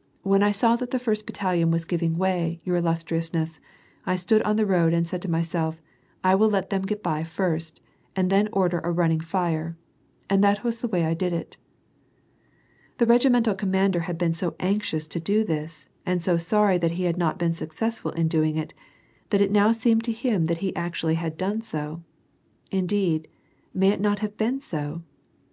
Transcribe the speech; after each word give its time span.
"When 0.32 0.42
I 0.42 0.50
saw 0.50 0.74
that 0.74 0.90
the 0.90 0.98
first 0.98 1.26
battalion 1.26 1.70
was 1.70 1.84
giving 1.84 2.18
way, 2.18 2.60
your 2.64 2.74
illustriousness, 2.74 3.60
I 4.04 4.16
stood 4.16 4.42
on 4.42 4.56
the 4.56 4.66
road 4.66 4.92
and 4.92 5.06
said 5.06 5.22
to 5.22 5.30
myself, 5.30 5.80
< 6.00 6.24
I 6.24 6.34
will 6.34 6.50
let 6.50 6.70
them 6.70 6.82
get 6.82 7.04
by 7.04 7.22
first, 7.22 7.80
and 8.16 8.30
then 8.30 8.48
order 8.52 8.80
a 8.80 8.90
running 8.90 9.20
fire,' 9.20 9.76
and 10.28 10.42
that 10.42 10.64
was 10.64 10.80
the 10.80 10.88
way 10.88 11.04
I 11.04 11.14
did.'' 11.14 11.56
The 12.98 13.06
regimental 13.06 13.54
commander 13.54 14.00
had 14.00 14.18
been 14.18 14.34
so 14.34 14.56
anxious 14.58 15.06
to 15.06 15.20
do 15.20 15.44
this, 15.44 15.86
and 16.04 16.20
so 16.20 16.36
sorry 16.36 16.76
that 16.78 16.90
he 16.98 17.04
had 17.04 17.16
not 17.16 17.38
been 17.38 17.52
successful 17.52 18.10
in 18.10 18.26
doing 18.26 18.56
it, 18.56 18.74
that 19.28 19.40
it 19.40 19.52
now 19.52 19.70
seemed 19.70 20.02
to 20.02 20.12
him 20.12 20.46
that 20.46 20.58
he 20.58 20.74
actually 20.74 21.14
had 21.14 21.36
done 21.36 21.62
so. 21.62 22.02
Indeeil, 22.72 23.22
may 23.72 23.90
it 23.90 24.00
not 24.00 24.18
have 24.18 24.36
been 24.36 24.60
so 24.60 25.02